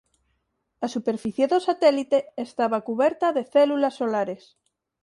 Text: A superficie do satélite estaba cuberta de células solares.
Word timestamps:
A 0.85 0.87
superficie 0.95 1.45
do 1.51 1.59
satélite 1.67 2.19
estaba 2.47 2.85
cuberta 2.87 3.27
de 3.37 3.43
células 3.53 3.97
solares. 3.99 4.43